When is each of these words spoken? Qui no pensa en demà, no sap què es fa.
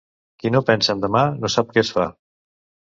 Qui 0.43 0.51
no 0.55 0.61
pensa 0.69 0.95
en 0.95 1.03
demà, 1.05 1.21
no 1.43 1.55
sap 1.59 1.73
què 1.77 1.87
es 1.87 1.95
fa. 1.99 2.11